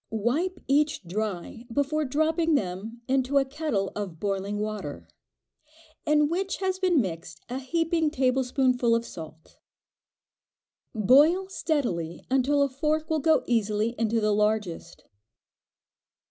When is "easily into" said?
13.45-14.19